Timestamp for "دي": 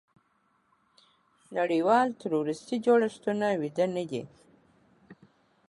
4.09-4.23